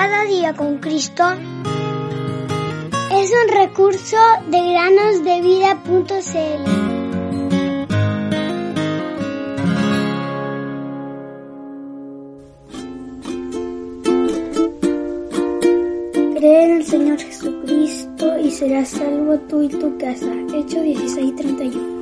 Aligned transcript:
Cada 0.00 0.22
día 0.26 0.54
con 0.54 0.78
Cristo 0.78 1.24
es 3.10 3.32
un 3.32 3.48
recurso 3.52 4.16
de 4.48 4.60
granosdevida.cl. 4.70 6.62
Cree 16.36 16.64
en 16.64 16.70
el 16.76 16.84
Señor 16.86 17.18
Jesucristo 17.18 18.38
y 18.38 18.52
serás 18.52 18.90
salvo 18.90 19.36
tú 19.48 19.62
y 19.62 19.68
tu 19.68 19.98
casa. 19.98 20.32
Hecho 20.54 20.80
16:31. 20.80 21.98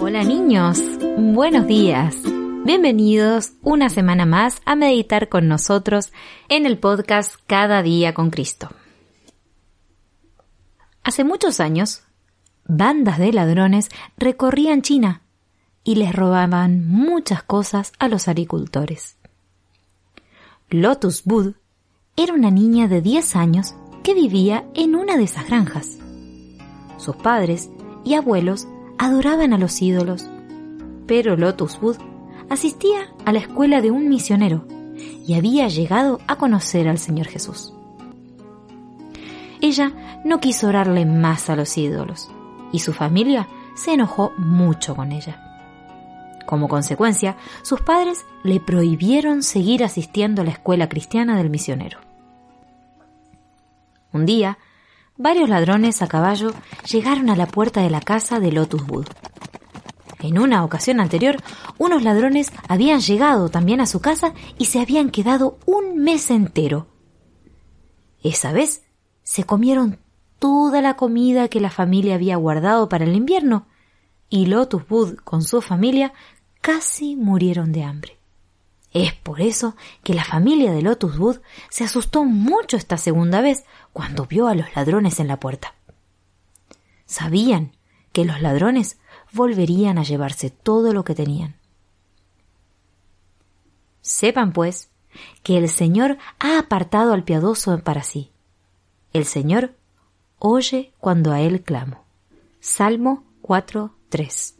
Hola 0.00 0.24
niños, 0.24 0.82
buenos 1.16 1.68
días. 1.68 2.31
Bienvenidos 2.64 3.54
una 3.62 3.88
semana 3.88 4.24
más 4.24 4.62
a 4.64 4.76
meditar 4.76 5.28
con 5.28 5.48
nosotros 5.48 6.12
en 6.48 6.64
el 6.64 6.78
podcast 6.78 7.34
Cada 7.48 7.82
día 7.82 8.14
con 8.14 8.30
Cristo. 8.30 8.68
Hace 11.02 11.24
muchos 11.24 11.58
años, 11.58 12.04
bandas 12.64 13.18
de 13.18 13.32
ladrones 13.32 13.88
recorrían 14.16 14.82
China 14.82 15.22
y 15.82 15.96
les 15.96 16.14
robaban 16.14 16.86
muchas 16.86 17.42
cosas 17.42 17.92
a 17.98 18.06
los 18.06 18.28
agricultores. 18.28 19.16
Lotus 20.70 21.24
Bud 21.24 21.54
era 22.16 22.32
una 22.32 22.52
niña 22.52 22.86
de 22.86 23.02
10 23.02 23.34
años 23.34 23.74
que 24.04 24.14
vivía 24.14 24.64
en 24.74 24.94
una 24.94 25.16
de 25.16 25.24
esas 25.24 25.48
granjas. 25.48 25.98
Sus 26.96 27.16
padres 27.16 27.70
y 28.04 28.14
abuelos 28.14 28.68
adoraban 28.98 29.52
a 29.52 29.58
los 29.58 29.82
ídolos, 29.82 30.24
pero 31.08 31.36
Lotus 31.36 31.80
Bud 31.80 31.96
asistía 32.52 33.12
a 33.24 33.32
la 33.32 33.38
escuela 33.38 33.80
de 33.80 33.90
un 33.90 34.08
misionero 34.08 34.66
y 35.26 35.34
había 35.34 35.68
llegado 35.68 36.20
a 36.26 36.36
conocer 36.36 36.88
al 36.88 36.98
Señor 36.98 37.26
Jesús. 37.26 37.72
Ella 39.60 40.20
no 40.24 40.40
quiso 40.40 40.68
orarle 40.68 41.06
más 41.06 41.48
a 41.48 41.56
los 41.56 41.76
ídolos 41.78 42.30
y 42.72 42.80
su 42.80 42.92
familia 42.92 43.48
se 43.74 43.92
enojó 43.92 44.32
mucho 44.36 44.94
con 44.94 45.12
ella. 45.12 45.40
Como 46.46 46.68
consecuencia, 46.68 47.36
sus 47.62 47.80
padres 47.80 48.26
le 48.42 48.60
prohibieron 48.60 49.42
seguir 49.42 49.84
asistiendo 49.84 50.42
a 50.42 50.44
la 50.44 50.50
escuela 50.50 50.88
cristiana 50.88 51.36
del 51.36 51.50
misionero. 51.50 52.00
Un 54.12 54.26
día, 54.26 54.58
varios 55.16 55.48
ladrones 55.48 56.02
a 56.02 56.08
caballo 56.08 56.52
llegaron 56.90 57.30
a 57.30 57.36
la 57.36 57.46
puerta 57.46 57.80
de 57.80 57.90
la 57.90 58.00
casa 58.00 58.40
de 58.40 58.52
Lotus 58.52 58.82
Wood 58.88 59.06
en 60.22 60.38
una 60.38 60.64
ocasión 60.64 61.00
anterior, 61.00 61.36
unos 61.78 62.02
ladrones 62.02 62.52
habían 62.68 63.00
llegado 63.00 63.48
también 63.48 63.80
a 63.80 63.86
su 63.86 64.00
casa 64.00 64.34
y 64.58 64.66
se 64.66 64.80
habían 64.80 65.10
quedado 65.10 65.58
un 65.66 65.98
mes 65.98 66.30
entero. 66.30 66.86
Esa 68.22 68.52
vez 68.52 68.82
se 69.22 69.44
comieron 69.44 69.98
toda 70.38 70.80
la 70.80 70.94
comida 70.94 71.48
que 71.48 71.60
la 71.60 71.70
familia 71.70 72.14
había 72.14 72.36
guardado 72.36 72.88
para 72.88 73.04
el 73.04 73.14
invierno 73.14 73.66
y 74.28 74.46
Lotus 74.46 74.82
Wood 74.88 75.16
con 75.16 75.42
su 75.42 75.60
familia 75.60 76.12
casi 76.60 77.16
murieron 77.16 77.72
de 77.72 77.84
hambre. 77.84 78.18
Es 78.92 79.14
por 79.14 79.40
eso 79.40 79.74
que 80.02 80.14
la 80.14 80.24
familia 80.24 80.72
de 80.72 80.82
Lotus 80.82 81.18
Wood 81.18 81.40
se 81.70 81.84
asustó 81.84 82.24
mucho 82.24 82.76
esta 82.76 82.96
segunda 82.96 83.40
vez 83.40 83.64
cuando 83.92 84.26
vio 84.26 84.48
a 84.48 84.54
los 84.54 84.74
ladrones 84.74 85.18
en 85.18 85.28
la 85.28 85.40
puerta. 85.40 85.74
Sabían 87.06 87.76
que 88.12 88.24
los 88.24 88.40
ladrones 88.40 88.98
volverían 89.32 89.98
a 89.98 90.02
llevarse 90.02 90.50
todo 90.50 90.92
lo 90.92 91.04
que 91.04 91.14
tenían. 91.14 91.56
Sepan, 94.00 94.52
pues, 94.52 94.90
que 95.42 95.58
el 95.58 95.68
Señor 95.68 96.18
ha 96.38 96.58
apartado 96.58 97.12
al 97.12 97.24
piadoso 97.24 97.78
para 97.80 98.02
sí. 98.02 98.30
El 99.12 99.24
Señor 99.24 99.74
oye 100.38 100.92
cuando 100.98 101.32
a 101.32 101.40
Él 101.40 101.62
clamo. 101.62 102.04
Salmo 102.60 103.24
4.3. 103.42 104.54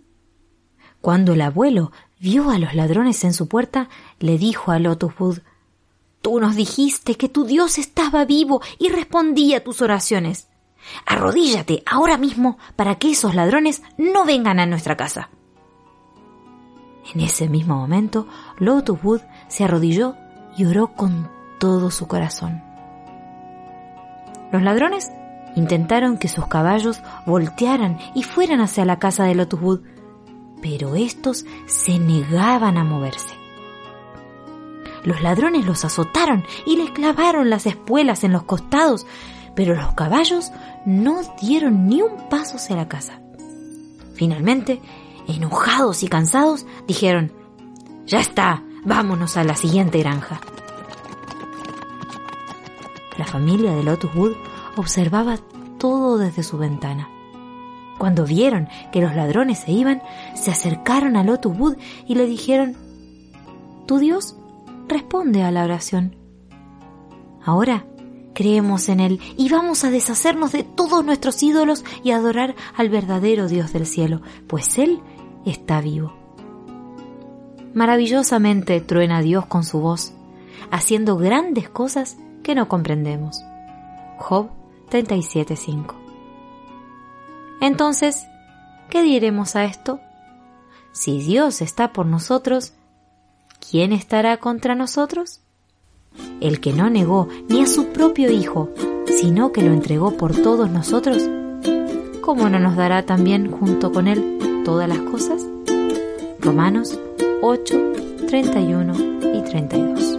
Cuando 1.00 1.32
el 1.32 1.40
abuelo 1.40 1.90
vio 2.20 2.50
a 2.50 2.58
los 2.58 2.74
ladrones 2.74 3.24
en 3.24 3.32
su 3.32 3.48
puerta, 3.48 3.88
le 4.20 4.38
dijo 4.38 4.70
a 4.70 4.78
Lotus 4.78 5.40
Tú 6.20 6.38
nos 6.38 6.54
dijiste 6.54 7.16
que 7.16 7.28
tu 7.28 7.44
Dios 7.44 7.78
estaba 7.78 8.24
vivo 8.24 8.62
y 8.78 8.88
respondía 8.90 9.58
a 9.58 9.60
tus 9.64 9.82
oraciones. 9.82 10.46
Arrodíllate 11.06 11.82
ahora 11.86 12.16
mismo 12.16 12.58
para 12.76 12.96
que 12.96 13.10
esos 13.10 13.34
ladrones 13.34 13.82
no 13.98 14.24
vengan 14.24 14.60
a 14.60 14.66
nuestra 14.66 14.96
casa. 14.96 15.30
En 17.14 17.20
ese 17.20 17.48
mismo 17.48 17.76
momento, 17.76 18.26
Lotus 18.58 18.98
Wood 19.02 19.20
se 19.48 19.64
arrodilló 19.64 20.14
y 20.56 20.64
oró 20.66 20.88
con 20.94 21.30
todo 21.58 21.90
su 21.90 22.06
corazón. 22.06 22.62
Los 24.52 24.62
ladrones 24.62 25.10
intentaron 25.56 26.18
que 26.18 26.28
sus 26.28 26.46
caballos 26.46 27.00
voltearan 27.26 27.98
y 28.14 28.22
fueran 28.22 28.60
hacia 28.60 28.84
la 28.84 28.98
casa 28.98 29.24
de 29.24 29.34
Lotus 29.34 29.60
Wood, 29.60 29.80
pero 30.60 30.94
estos 30.94 31.44
se 31.66 31.98
negaban 31.98 32.78
a 32.78 32.84
moverse. 32.84 33.34
Los 35.04 35.20
ladrones 35.20 35.66
los 35.66 35.84
azotaron 35.84 36.44
y 36.64 36.76
les 36.76 36.90
clavaron 36.90 37.50
las 37.50 37.66
espuelas 37.66 38.22
en 38.22 38.32
los 38.32 38.44
costados, 38.44 39.06
pero 39.54 39.74
los 39.74 39.94
caballos 39.94 40.52
no 40.84 41.20
dieron 41.40 41.86
ni 41.88 42.02
un 42.02 42.28
paso 42.28 42.56
hacia 42.56 42.76
la 42.76 42.88
casa. 42.88 43.20
Finalmente, 44.14 44.80
enojados 45.28 46.02
y 46.02 46.08
cansados, 46.08 46.66
dijeron, 46.86 47.32
Ya 48.06 48.20
está, 48.20 48.62
vámonos 48.84 49.36
a 49.36 49.44
la 49.44 49.56
siguiente 49.56 49.98
granja. 49.98 50.40
La 53.18 53.26
familia 53.26 53.72
de 53.72 53.82
Lotus 53.82 54.14
Wood 54.14 54.36
observaba 54.76 55.38
todo 55.78 56.18
desde 56.18 56.42
su 56.42 56.58
ventana. 56.58 57.08
Cuando 57.98 58.24
vieron 58.24 58.68
que 58.90 59.00
los 59.00 59.14
ladrones 59.14 59.60
se 59.60 59.72
iban, 59.72 60.02
se 60.34 60.50
acercaron 60.50 61.16
a 61.16 61.24
Lotus 61.24 61.56
Wood 61.56 61.76
y 62.06 62.14
le 62.14 62.26
dijeron, 62.26 62.76
Tu 63.86 63.98
Dios 63.98 64.36
responde 64.88 65.42
a 65.42 65.50
la 65.50 65.64
oración. 65.64 66.16
Ahora 67.44 67.84
Creemos 68.34 68.88
en 68.88 69.00
Él 69.00 69.20
y 69.36 69.48
vamos 69.50 69.84
a 69.84 69.90
deshacernos 69.90 70.52
de 70.52 70.62
todos 70.62 71.04
nuestros 71.04 71.42
ídolos 71.42 71.84
y 72.02 72.12
adorar 72.12 72.54
al 72.76 72.88
verdadero 72.88 73.48
Dios 73.48 73.72
del 73.72 73.86
cielo, 73.86 74.22
pues 74.46 74.78
Él 74.78 75.00
está 75.44 75.80
vivo. 75.80 76.14
Maravillosamente 77.74 78.80
truena 78.80 79.22
Dios 79.22 79.46
con 79.46 79.64
su 79.64 79.80
voz, 79.80 80.12
haciendo 80.70 81.16
grandes 81.16 81.68
cosas 81.68 82.16
que 82.42 82.54
no 82.54 82.68
comprendemos. 82.68 83.42
Job 84.18 84.50
37.5 84.90 85.94
Entonces, 87.60 88.26
¿qué 88.90 89.02
diremos 89.02 89.56
a 89.56 89.64
esto? 89.64 90.00
Si 90.92 91.18
Dios 91.18 91.62
está 91.62 91.92
por 91.92 92.04
nosotros, 92.06 92.74
¿quién 93.70 93.92
estará 93.92 94.36
contra 94.36 94.74
nosotros? 94.74 95.40
El 96.40 96.60
que 96.60 96.72
no 96.72 96.90
negó 96.90 97.28
ni 97.48 97.62
a 97.62 97.66
su 97.66 97.86
propio 97.86 98.30
Hijo, 98.30 98.70
sino 99.06 99.52
que 99.52 99.62
lo 99.62 99.72
entregó 99.72 100.16
por 100.16 100.34
todos 100.34 100.70
nosotros, 100.70 101.22
¿cómo 102.20 102.48
no 102.48 102.58
nos 102.58 102.76
dará 102.76 103.04
también 103.04 103.50
junto 103.50 103.92
con 103.92 104.08
Él 104.08 104.62
todas 104.64 104.88
las 104.88 104.98
cosas? 104.98 105.46
Romanos 106.40 106.98
8, 107.42 107.92
31 108.26 108.94
y 109.34 109.42
32. 109.42 110.18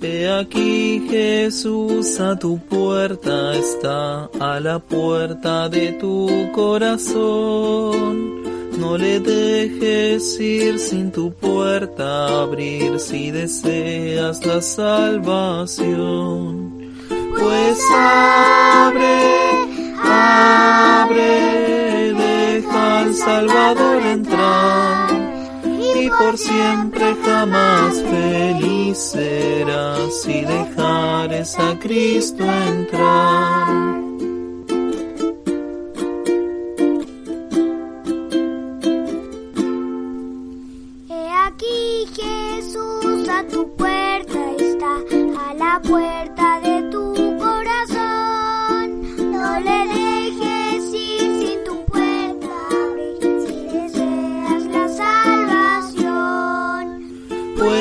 He 0.00 0.28
aquí 0.28 1.06
Jesús 1.10 2.20
a 2.20 2.38
tu 2.38 2.58
puerta 2.58 3.54
está, 3.54 4.30
a 4.38 4.60
la 4.60 4.78
puerta 4.78 5.68
de 5.68 5.92
tu 5.92 6.28
corazón 6.52 8.38
no 8.78 8.96
le 8.96 9.20
dejes 9.20 10.38
ir 10.40 10.78
sin 10.78 11.10
tu 11.10 11.32
puerta 11.32 12.42
abrir 12.42 12.98
si 13.00 13.30
deseas 13.30 14.46
la 14.46 14.62
salvación. 14.62 15.96
Pues 17.38 17.78
abre, 17.94 19.20
abre, 20.02 21.34
deja 22.14 23.00
al 23.00 23.14
Salvador 23.14 24.02
entrar. 24.06 25.10
Y 25.64 26.08
por 26.10 26.38
siempre 26.38 27.16
jamás 27.24 28.02
feliz 28.02 28.98
serás 28.98 30.22
si 30.22 30.42
dejares 30.42 31.58
a 31.58 31.78
Cristo 31.78 32.44
entrar. 32.44 34.07